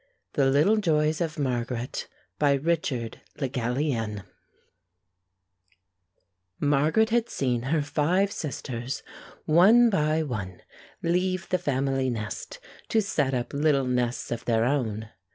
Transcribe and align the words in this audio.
The 0.33 0.47
Little 0.47 0.77
Joys 0.77 1.21
of 1.21 1.37
Margaret 1.37 2.07
BY 2.39 2.53
RICHARD 2.53 3.21
LE 3.39 3.47
GALLIENNE 3.47 4.23
Margaret 6.59 7.11
had 7.11 7.29
seen 7.29 7.61
her 7.69 7.83
five 7.83 8.31
sisters 8.31 9.03
one 9.45 9.91
by 9.91 10.23
one 10.23 10.63
leave 11.03 11.47
the 11.49 11.59
family 11.59 12.09
nest, 12.09 12.59
to 12.89 12.99
set 12.99 13.35
up 13.35 13.53
little 13.53 13.85
nests 13.85 14.31
of 14.31 14.45
their 14.45 14.65
own. 14.65 15.09